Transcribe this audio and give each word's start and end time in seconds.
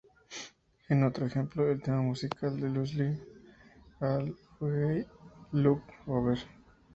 En 0.89 1.03
otro 1.03 1.27
ejemplo, 1.27 1.69
el 1.69 1.79
tema 1.79 2.01
musical 2.01 2.59
de 2.59 2.69
Lucille 2.71 3.19
Ball 3.99 4.35
fue 4.57 5.05
Hey, 5.05 5.05
Look 5.51 5.83
Me 6.07 6.13
Over. 6.15 6.39